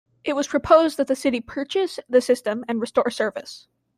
It 0.23 0.33
was 0.33 0.47
proposed 0.47 0.97
that 0.97 1.05
the 1.05 1.15
city 1.15 1.41
purchase 1.41 1.99
the 2.09 2.21
system 2.21 2.65
and 2.67 2.81
restore 2.81 3.11
service. 3.11 3.67